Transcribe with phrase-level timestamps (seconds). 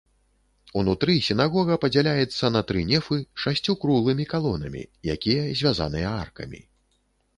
[0.79, 4.83] Унутры сінагога падзяляецца на тры нефы шасцю круглымі калонамі,
[5.17, 6.61] якія звязаныя аркамі.